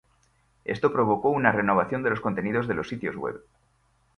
Esto 0.65 0.91
provocó 0.91 1.29
una 1.29 1.51
renovación 1.51 2.01
de 2.01 2.09
los 2.09 2.21
contenidos 2.21 2.67
de 2.67 2.73
los 2.73 2.87
sitios 2.89 3.15
web. 3.15 3.39